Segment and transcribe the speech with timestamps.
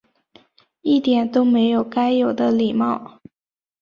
[0.81, 3.21] 一点都没有该有的礼貌